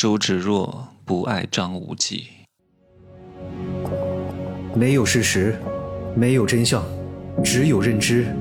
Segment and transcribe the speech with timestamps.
[0.00, 2.26] 周芷若不爱张无忌。
[4.74, 5.60] 没有事实，
[6.16, 6.82] 没有真相，
[7.44, 8.34] 只有认知，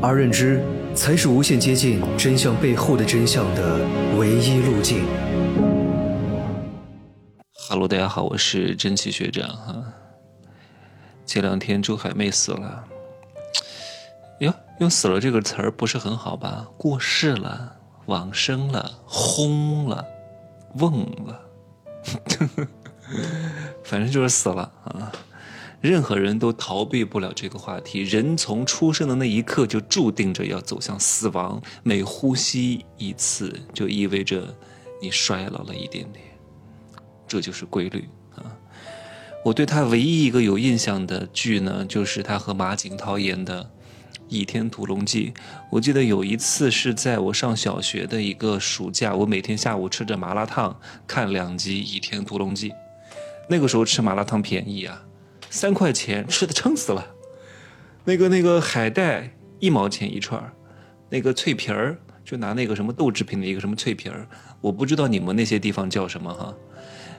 [0.00, 0.64] 而认知
[0.94, 3.80] 才是无限接近真相背后的真相的
[4.16, 5.04] 唯一路径。
[7.52, 9.84] 哈喽，大家好，我是真气学长哈。
[11.26, 12.84] 前两天周海媚死了，
[14.38, 16.66] 哟，用“死了”这个词儿不是很好吧？
[16.78, 17.76] 过世了，
[18.06, 20.02] 往生了，轰了，
[20.76, 21.40] 瓮了，
[23.84, 25.12] 反正就是死了啊。
[25.80, 28.02] 任何人都逃避不了这个话题。
[28.02, 34.54] 人从出生的那一刻就注定着要走向死亡，每呼吸一次就意味着
[35.02, 36.24] 你衰老了一点点，
[37.26, 38.46] 这就是规律啊。
[39.44, 43.64] 我对他唯一一个有印象的剧呢，就是他和马景涛演的
[44.32, 45.30] 《倚天屠龙记》。
[45.70, 52.70] 我记得有一次是在我上小学的一个暑假，我每天下午吃着麻辣烫看两集《倚天屠龙记》，
[53.50, 55.04] 那个时候吃麻辣烫便宜啊。
[55.50, 57.06] 三块钱吃的撑死了，
[58.04, 60.50] 那个那个海带一毛钱一串儿
[61.10, 64.26] 那个脆皮儿就拿那个什么豆制品的一个什么脆皮儿，
[64.62, 66.54] 我不知道你们那些地方叫什么哈，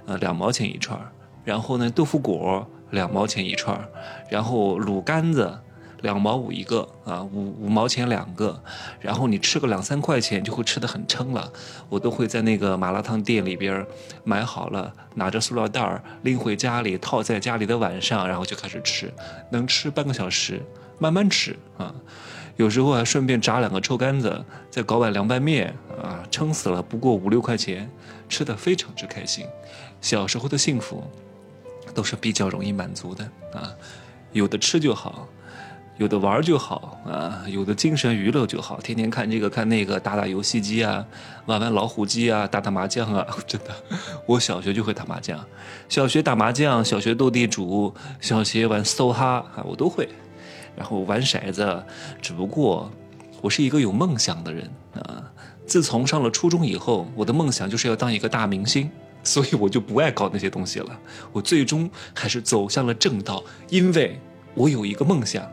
[0.08, 1.12] 呃两毛钱一串儿
[1.44, 3.88] 然后呢豆腐果两毛钱一串儿
[4.32, 5.60] 然后卤干子。
[6.04, 8.62] 两毛五一个啊，五五毛钱两个，
[9.00, 11.52] 然后你吃个两三块钱就会吃的很撑了。
[11.88, 13.86] 我都会在那个麻辣烫店里边
[14.26, 19.12] 买好了，拿着塑料袋儿拎回家里，套在家里的碗上，然后就开始吃，
[19.50, 20.62] 能吃半个小时，
[21.00, 21.96] 慢慢吃啊。
[22.58, 27.90] 有时候还顺便炸两个臭干子，再搞碗凉拌面啊，撑死了不过五六块钱，
[28.28, 29.46] 吃的非常之开心。
[30.02, 31.02] 小时候的幸福
[31.96, 33.72] 都是比较容易满足的啊，
[34.34, 35.30] 有的吃就好。
[35.98, 41.06] 有的玩就好啊，有的精神娱乐就好，天天看这个看那个，打打游戏机啊，
[41.46, 43.70] 玩玩老虎机啊，打打麻将啊，真的，
[44.26, 45.40] 我小学就会打麻将，
[45.88, 50.10] 小学打麻将，小学斗地主，小学玩梭哈啊，我都会，
[50.76, 51.84] 然后玩骰子，
[52.20, 52.92] 只不过
[53.42, 55.32] 我是一个有梦想的人啊，
[55.68, 58.90] 自从上了初中以后，我的梦想就是要当一个大明星，
[59.24, 61.00] 所以我就不爱搞那些东西了，
[61.32, 64.20] 我最终还是走向了正道，因为
[64.56, 65.48] 我有一个梦想。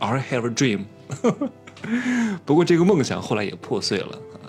[0.00, 0.84] I have a dream，
[2.44, 4.48] 不过这个梦想后来也破碎了啊！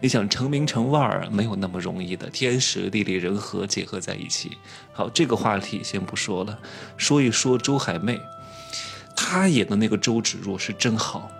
[0.00, 4.56] 你想成名成腕儿没有那么容易的，天时地利人和结合在一起。
[4.92, 6.58] 好，这个话题先不说了，
[6.96, 8.20] 说一说周海媚，
[9.14, 11.30] 她演的那个周芷若是真好，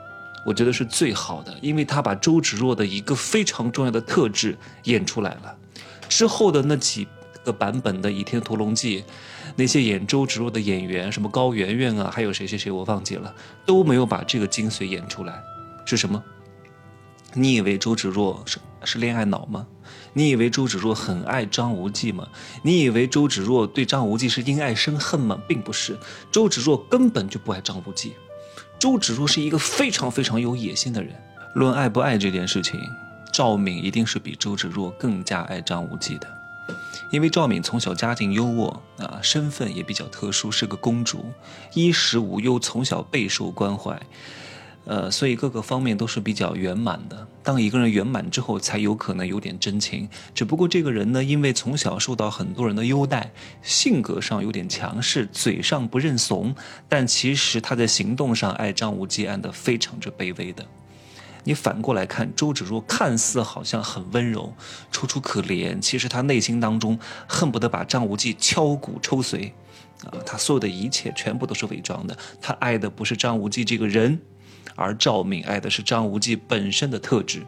[0.47, 5.56] 我觉得是最好的，因为她把周芷若的一个非常重要的特质演出来了。
[6.09, 7.09] 之后的那几
[7.45, 9.03] 个版本的《倚天屠龙记》。
[9.57, 13.35] 那些演周芷若的演员，什么高圆圆啊，还有谁谁谁，我忘记了，
[13.67, 15.43] 都没有把这个精髓演出来。
[15.85, 16.23] 是什么？
[17.35, 19.67] 你以为周芷若是是恋爱脑吗？
[20.13, 22.29] 你以为周芷若很爱张无忌吗？
[22.63, 25.39] 你以为周芷若对张无忌是因爱生恨吗？
[25.49, 25.97] 并不是，
[26.31, 28.13] 周芷若根本就不爱张无忌。
[28.79, 31.15] 周芷若是一个非常非常有野心的人。
[31.55, 32.81] 论爱不爱这件事情，
[33.33, 36.42] 赵敏一定是比周芷若更加爱张无忌的。
[37.11, 41.27] 因为赵敏从小家境优渥啊，身份也比较特殊，是个公主，
[41.75, 44.00] 衣食无忧，从小备受关怀，
[44.87, 47.27] 呃，所以各个方面都是比较圆满的。
[47.43, 50.09] 当一个人圆满之后，才有可能有点真情。
[50.34, 53.31] 只不过这个人呢，因为从小受到很多人的优待，
[53.62, 56.55] 性格上有点强势，嘴上不认怂，
[56.89, 60.65] 但其实他在行动上爱张无忌爱的非常之卑微的。
[61.45, 64.55] 你反过来看，周芷若看似好像很温柔、
[64.91, 69.51] 楚楚可怜，其实她内心当中恨不得把张无忌敲骨抽髓，
[70.05, 72.17] 啊，她所有的一切全部都是伪装的。
[72.41, 74.21] 她爱的不是张无忌这个人，
[74.77, 77.43] 而赵敏爱的是张无忌本身的特质。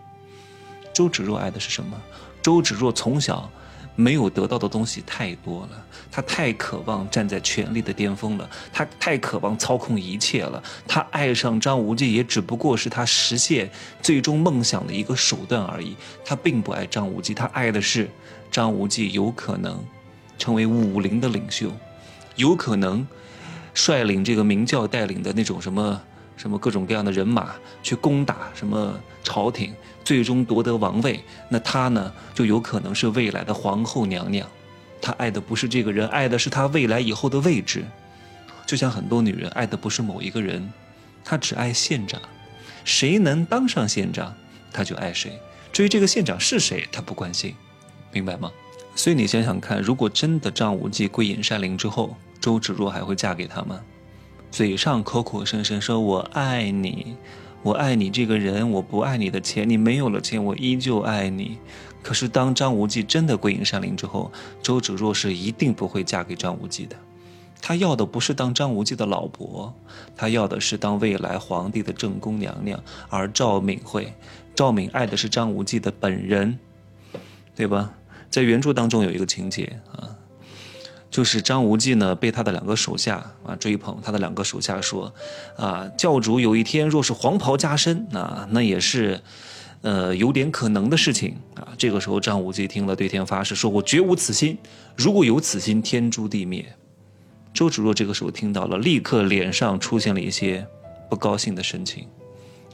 [0.93, 2.01] 周芷若爱的是什么？
[2.43, 3.51] 周芷若从小。
[3.97, 10.63] 没有得到的东西太多了，他太渴望站在权力的巅峰了，他太渴望操控一切了。
[10.89, 13.71] 他爱上张无忌，也只不过是他实现
[14.03, 15.97] 最终梦想的一个手段而已。
[16.25, 18.11] 他并不爱张无忌，他爱的是
[18.51, 19.85] 张无忌有可能
[20.39, 21.71] 成为武林的领袖，
[22.35, 23.07] 有可能
[23.75, 26.03] 率领这个明教带领的那种什么。
[26.37, 34.49] 什么各种各样的人马去攻打什么朝廷，最终夺得王位，那他呢就有可能是未来的皇后娘娘。
[35.01, 37.85] 他爱的不是这个人，爱的是他未来以后的位置。
[38.67, 40.73] 就像很多女人爱的不是某一个人，
[41.23, 42.19] 她只爱县长，
[42.85, 44.35] 谁能当上县长，
[44.73, 45.39] 她就爱谁。
[45.71, 47.55] 至于这个县长是谁，她不关心，
[48.11, 48.51] 明白吗？
[48.97, 53.79] 所以你想想看，如果真的张无忌归隐山林之后，周芷若还会嫁给他吗？
[54.55, 57.17] 嘴上口口声声说我爱你，
[57.65, 59.69] 我爱你这个人，我不爱你的钱。
[59.69, 61.59] 你没有了钱，我依旧爱你。
[62.05, 64.31] 可是当张无忌真的归隐山林之后，
[64.63, 66.95] 周芷若是一定不会嫁给张无忌的。
[67.61, 69.75] 她要的不是当张无忌的老婆，
[70.15, 72.81] 她要的是当未来皇帝的正宫娘娘。
[73.09, 74.15] 而赵敏会，
[74.55, 76.57] 赵敏爱的是张无忌的本人，
[77.57, 77.93] 对吧？
[78.31, 80.15] 在原著当中有一个情节啊。
[81.15, 83.97] 就是张无忌呢，被他的两个手下啊追捧。
[84.03, 85.15] 他的两个手下说
[85.57, 89.21] ：“啊，教主有一天若是黄袍加身，啊，那也是，
[89.83, 94.59] 呃，有点可能的事情啊。”这个时候，张无忌听了，对天发誓说：“我绝无此心，
[94.97, 96.67] 如果有此心，天诛地灭。”
[97.55, 100.67] 周芷若这个时候听到了，立刻脸上出现了一些
[101.09, 102.09] 不高兴的神情，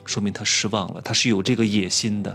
[0.06, 2.34] 说明他失望了，他是有这个野心的，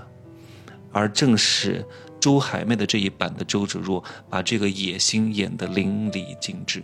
[0.91, 1.83] 而正是。
[2.25, 6.81] 周海媚的这一版的周芷若，把这个野心演得淋漓尽致。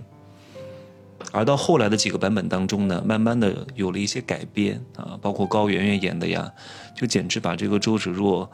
[1.31, 6.51] 而到后来的几个版本当中呢，慢慢的有了一些改编啊，包括高圆圆演的呀，
[6.95, 8.47] 就简直把这个周芷若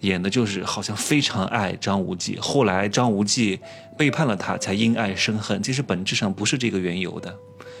[0.00, 2.36] 演的就是好像非常爱张无忌。
[2.40, 3.60] 后来张无忌
[3.96, 5.62] 背叛了他，才因爱生恨。
[5.62, 7.32] 其实本质上不是这个缘由的。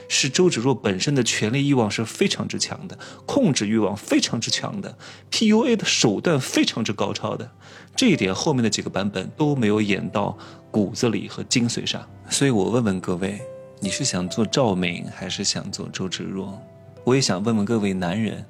[0.08, 4.96] 是周芷若本身的权力欲望是非常之强的，控制欲望非常之强的
[5.30, 7.50] ，PUA 的手段非常之高超的，
[7.96, 10.36] 这一点后面的几个版本都没有演到
[10.70, 12.06] 骨子里和精髓上。
[12.28, 13.40] 所以我问问各位，
[13.80, 16.58] 你是想做赵敏还是想做周芷若？
[17.04, 18.44] 我也想问问各位男人。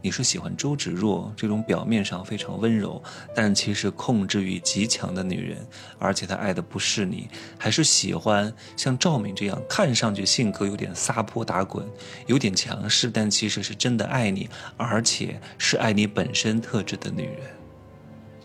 [0.00, 3.02] 你是喜欢周芷若这种表面上非常温柔，
[3.34, 5.66] 但其实控制欲极强的女人，
[5.98, 7.28] 而且她爱的不是你，
[7.58, 11.84] 还是喜欢像赵敏这样看上去性格有点撒泼打滚、
[12.26, 17.40] 有点强势，但其实是真的爱你，而且是爱你本身特质的女人？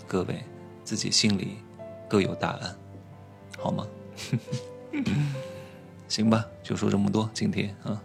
[0.07, 0.43] 各位
[0.83, 1.57] 自己心里
[2.09, 2.75] 各有答案，
[3.57, 3.87] 好吗？
[6.09, 8.01] 行吧，就说这么多，今天啊。